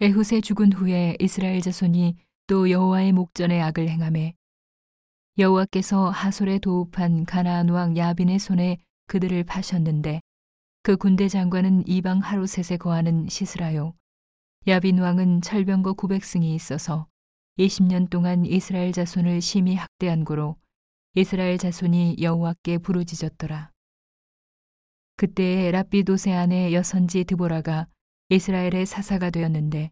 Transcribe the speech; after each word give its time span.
에훗의 0.00 0.42
죽은 0.42 0.72
후에 0.72 1.16
이스라엘 1.18 1.60
자손이 1.60 2.16
또 2.46 2.70
여호와의 2.70 3.10
목전에 3.10 3.60
악을 3.60 3.88
행함에 3.88 4.34
여호와께서 5.38 6.10
하솔에 6.10 6.60
도읍한 6.60 7.24
가나안 7.24 7.68
왕 7.70 7.96
야빈의 7.96 8.38
손에 8.38 8.78
그들을 9.08 9.42
파셨는데 9.42 10.20
그 10.84 10.96
군대 10.96 11.26
장관은 11.26 11.86
이방 11.88 12.20
하루셋에 12.20 12.76
거하는 12.76 13.28
시스라요 13.28 13.94
야빈 14.68 15.00
왕은 15.00 15.42
철병거 15.42 15.94
900승이 15.94 16.44
있어서 16.54 17.08
20년 17.58 18.08
동안 18.08 18.46
이스라엘 18.46 18.92
자손을 18.92 19.40
심히 19.40 19.74
학대한 19.74 20.24
고로 20.24 20.56
이스라엘 21.14 21.58
자손이 21.58 22.18
여호와께 22.20 22.78
부르짖었더라. 22.78 23.72
그때에 25.16 25.72
라비도세 25.72 26.32
안의 26.32 26.72
여선지 26.72 27.24
드보라가 27.24 27.88
이스라엘의 28.30 28.84
사사가 28.84 29.30
되었는데 29.30 29.90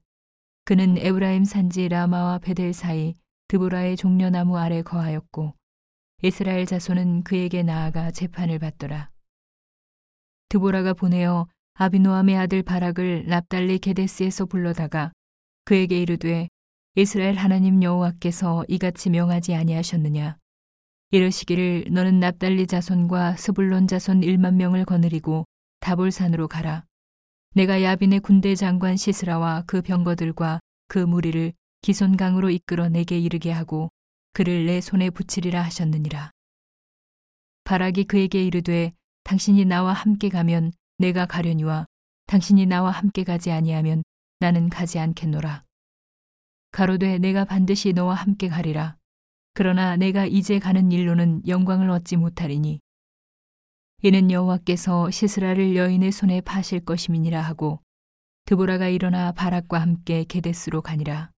그는 0.64 0.98
에브라임 0.98 1.45
산지 1.45 1.88
라마와 1.88 2.38
베델 2.38 2.74
사이 2.74 3.15
드보라의 3.48 3.97
종려나무 3.97 4.59
아래 4.59 4.83
거하였고 4.83 5.55
이스라엘 6.23 6.66
자손은 6.66 7.23
그에게 7.23 7.62
나아가 7.62 8.11
재판을 8.11 8.59
받더라. 8.59 9.11
드보라가 10.48 10.92
보내어 10.92 11.47
아비노함의 11.75 12.37
아들 12.37 12.62
바락을 12.62 13.27
납달리 13.27 13.78
게데스에서 13.78 14.47
불러다가 14.47 15.12
그에게 15.64 16.00
이르되 16.00 16.48
이스라엘 16.95 17.37
하나님 17.37 17.83
여호와께서 17.83 18.64
이같이 18.69 19.11
명하지 19.11 19.55
아니하셨느냐 19.55 20.37
이르시기를 21.11 21.87
너는 21.91 22.20
납달리 22.20 22.66
자손과 22.66 23.37
스불론 23.37 23.87
자손 23.87 24.20
1만 24.20 24.55
명을 24.55 24.84
거느리고 24.84 25.45
다볼산으로 25.80 26.48
가라 26.48 26.84
내가 27.56 27.83
야빈의 27.83 28.20
군대 28.20 28.55
장관 28.55 28.98
시스라와 28.98 29.64
그 29.66 29.80
병거들과 29.80 30.60
그 30.88 30.98
무리를 30.98 31.55
기손강으로 31.80 32.51
이끌어 32.51 32.91
내게 32.91 33.19
이르게 33.19 33.50
하고 33.50 33.89
그를 34.34 34.67
내 34.67 34.83
손에 34.83 35.08
붙이리라 35.08 35.62
하셨느니라. 35.62 36.33
바락이 37.64 38.05
그에게 38.05 38.44
이르되 38.44 38.92
당신이 39.25 39.64
나와 39.64 39.94
함께 39.94 40.28
가면 40.28 40.72
내가 40.98 41.25
가려니와 41.25 41.86
당신이 42.27 42.66
나와 42.66 42.91
함께 42.91 43.25
가지 43.25 43.50
아니하면 43.50 44.03
나는 44.38 44.69
가지 44.69 44.98
않겠노라. 44.98 45.64
가로되 46.72 47.16
내가 47.16 47.47
반드시 47.47 47.94
너와 47.94 48.16
함께 48.16 48.48
가리라. 48.48 48.98
그러나 49.55 49.97
내가 49.97 50.27
이제 50.27 50.59
가는 50.59 50.92
일로는 50.92 51.48
영광을 51.48 51.88
얻지 51.88 52.19
못하리니 52.19 52.81
이는 54.02 54.30
여호와께서 54.30 55.11
시스라를 55.11 55.77
여인의 55.77 56.12
손에 56.12 56.41
파실 56.41 56.84
것임이니라 56.84 57.41
하고 57.41 57.80
드보라가 58.44 58.88
일어나 58.88 59.33
바락과 59.33 59.80
함께 59.80 60.25
게데스로 60.25 60.83
가니라. 60.83 61.30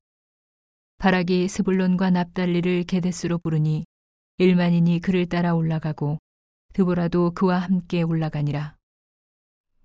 바락이 0.98 1.48
스불론과 1.48 2.10
납달리를 2.10 2.84
게데스로 2.84 3.38
부르니 3.38 3.84
일만인이 4.38 5.00
그를 5.00 5.26
따라 5.26 5.54
올라가고 5.54 6.18
드보라도 6.72 7.32
그와 7.32 7.58
함께 7.58 8.02
올라가니라. 8.02 8.76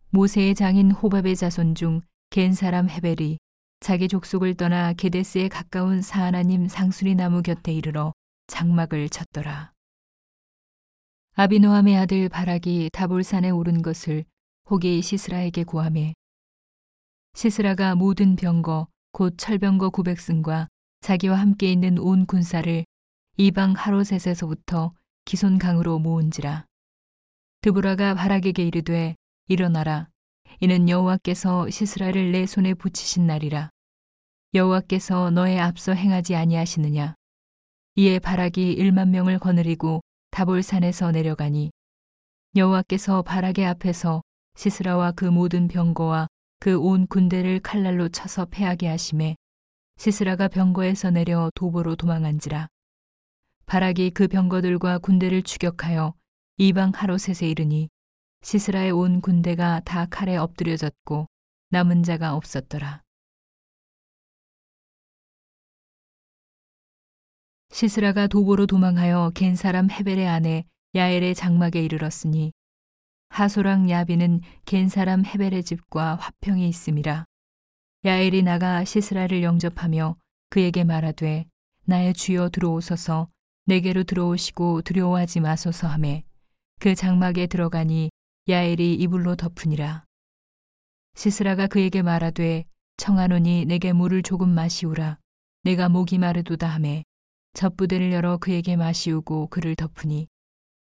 모세의 0.10 0.56
장인 0.56 0.92
호밥의 0.92 1.36
자손 1.36 1.76
중 1.76 2.02
겐 2.34 2.54
사람 2.54 2.90
헤벨이 2.90 3.38
자기 3.80 4.08
족속을 4.08 4.56
떠나 4.56 4.94
게데스에 4.94 5.50
가까운 5.50 6.02
사하나님 6.02 6.68
상수리 6.68 7.14
나무 7.14 7.44
곁에 7.44 7.72
이르러 7.72 8.12
장막을 8.48 9.10
쳤더라. 9.10 9.73
아비노함의 11.36 11.98
아들 11.98 12.30
바락이 12.30 12.92
다볼산에 12.94 13.50
오른 13.50 13.82
것을 13.82 14.24
혹이 14.70 15.02
시스라에게 15.02 15.64
구함에 15.64 16.14
시스라가 17.34 17.96
모든 17.96 18.36
병거 18.36 18.88
곧 19.12 19.34
철병거 19.36 19.90
900승과 19.90 20.68
자기와 21.02 21.40
함께 21.40 21.72
있는 21.72 21.98
온 21.98 22.28
군사를 22.28 22.86
이방 23.38 23.74
하로셋에서부터 23.76 24.94
기손강으로 25.26 25.98
모은지라. 25.98 26.66
드브라가 27.62 28.14
바락에게 28.14 28.64
이르되 28.68 29.16
일어나라. 29.48 30.10
이는 30.60 30.88
여호와께서 30.88 31.68
시스라를 31.72 32.32
내 32.32 32.46
손에 32.46 32.76
붙이신 32.76 33.26
날이라. 33.26 33.72
여호와께서 34.54 35.32
너의 35.32 35.60
앞서 35.60 35.94
행하지 35.94 36.36
아니하시느냐. 36.36 37.16
이에 37.96 38.20
바락이 38.20 38.76
1만 38.78 39.10
명을 39.10 39.40
거느리고 39.40 40.02
다볼산에서 40.34 41.12
내려가니 41.12 41.70
여호와께서 42.56 43.22
바락의 43.22 43.68
앞에서 43.68 44.24
시스라와 44.56 45.12
그 45.12 45.26
모든 45.26 45.68
병거와 45.68 46.28
그 46.60 46.80
온 46.80 47.06
군대를 47.06 47.60
칼날로 47.60 48.10
쳐서 48.10 48.46
패하게 48.46 48.88
하심에 48.88 49.36
시스라가 49.98 50.48
병거에서 50.48 51.12
내려 51.12 51.52
도보로 51.54 51.96
도망한지라 51.96 52.68
바락이 53.68 54.10
그 54.10 54.28
병거들과 54.28 54.98
군대를 54.98 55.44
추격하여 55.44 56.16
이방 56.58 56.94
하로셋에 56.96 57.48
이르니 57.48 57.90
시스라의 58.42 58.90
온 58.90 59.22
군대가 59.22 59.82
다 59.82 60.08
칼에 60.08 60.36
엎드려졌고 60.36 61.28
남은 61.70 62.02
자가 62.02 62.34
없었더라. 62.34 63.03
시스라가 67.74 68.28
도보로 68.28 68.68
도망하여 68.68 69.32
겐 69.34 69.56
사람 69.56 69.90
헤벨의 69.90 70.28
아내 70.28 70.64
야엘의 70.94 71.34
장막에 71.34 71.84
이르렀으니 71.84 72.54
하소랑 73.30 73.90
야비는 73.90 74.42
겐 74.66 74.90
사람 74.90 75.26
헤벨의 75.26 75.64
집과 75.64 76.18
화평이 76.18 76.70
있음이라. 76.70 77.26
야엘이 78.06 78.44
나가 78.44 78.86
시스라를 78.86 79.42
영접하며 79.42 80.18
그에게 80.52 80.84
말하되 80.84 81.48
나의 81.86 82.14
주여 82.14 82.50
들어오소서 82.50 83.30
내게로 83.66 84.04
들어오시고 84.04 84.84
두려워하지 84.84 85.40
마소서 85.40 85.88
하매 85.88 86.24
그 86.80 86.94
장막에 86.94 87.48
들어가니 87.48 88.12
야엘이 88.50 88.94
이불로 88.94 89.36
덮으니라. 89.36 90.06
시스라가 91.16 91.66
그에게 91.66 92.04
말하되 92.04 92.66
청하노니 92.98 93.66
내게 93.66 93.94
물을 93.94 94.22
조금 94.22 94.50
마시우라. 94.50 95.18
내가 95.64 95.90
목이 95.90 96.20
마르도다 96.20 96.68
하매 96.68 97.04
젖부대를 97.54 98.12
열어 98.12 98.38
그에게 98.38 98.76
마시우고 98.76 99.48
그를 99.48 99.76
덮으니 99.76 100.28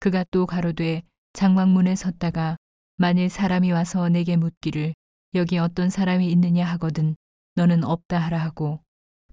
그가 0.00 0.24
또 0.30 0.46
가로되 0.46 1.02
장막문에 1.32 1.96
섰다가 1.96 2.56
만일 2.96 3.28
사람이 3.28 3.72
와서 3.72 4.08
내게 4.08 4.36
묻기를 4.36 4.94
여기 5.34 5.58
어떤 5.58 5.90
사람이 5.90 6.30
있느냐 6.30 6.64
하거든 6.64 7.14
너는 7.56 7.84
없다 7.84 8.18
하라 8.18 8.38
하고 8.38 8.80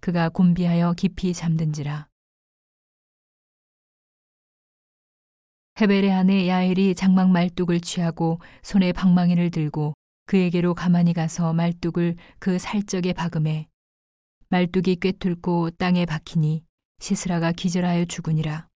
그가 0.01 0.27
곤비하여 0.29 0.93
깊이 0.93 1.33
잠든지라. 1.33 2.09
헤벨의 5.79 6.11
아내 6.11 6.47
야엘이 6.47 6.93
장막 6.93 7.31
말뚝을 7.31 7.79
취하고 7.79 8.39
손에 8.61 8.91
방망이를 8.91 9.49
들고 9.49 9.93
그에게로 10.25 10.75
가만히 10.75 11.13
가서 11.13 11.53
말뚝을 11.53 12.15
그 12.39 12.59
살적에 12.59 13.13
박음해 13.13 13.67
말뚝이 14.49 14.97
꿰뚫고 14.97 15.71
땅에 15.71 16.05
박히니 16.05 16.63
시스라가 17.03 17.51
기절하여 17.51 18.05
죽으니라. 18.05 18.69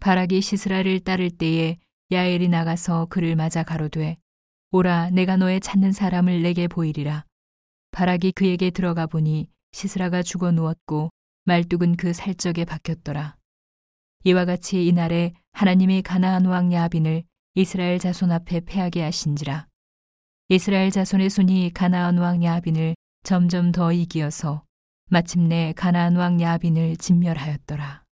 바락이 0.00 0.40
시스라를 0.40 1.00
따를 1.00 1.28
때에 1.28 1.76
야엘이 2.10 2.48
나가서 2.48 3.08
그를 3.10 3.36
맞아 3.36 3.62
가로되 3.62 4.16
오라 4.70 5.10
내가 5.10 5.36
너의 5.36 5.60
찾는 5.60 5.92
사람을 5.92 6.40
내게 6.40 6.68
보이리라. 6.68 7.26
바락이 7.90 8.32
그에게 8.32 8.70
들어가 8.70 9.06
보니 9.06 9.50
시스라가 9.72 10.22
죽어 10.22 10.52
누웠고 10.52 11.10
말뚝은 11.44 11.96
그 11.96 12.14
살적에 12.14 12.64
박혔더라. 12.64 13.36
이와 14.24 14.46
같이 14.46 14.86
이날에 14.86 15.34
하나님의 15.52 16.00
가나안 16.00 16.46
왕 16.46 16.72
야빈을 16.72 17.24
이스라엘 17.56 17.98
자손 17.98 18.32
앞에 18.32 18.60
패하게 18.60 19.02
하신지라. 19.02 19.68
이스라엘 20.48 20.90
자손의 20.90 21.28
손이 21.28 21.72
가나안 21.74 22.16
왕 22.16 22.42
야빈을 22.42 22.94
점점 23.22 23.70
더 23.70 23.92
이기어서 23.92 24.63
마침내 25.10 25.72
가나안 25.76 26.16
왕 26.16 26.40
야빈을 26.40 26.96
진멸하였더라. 26.96 28.02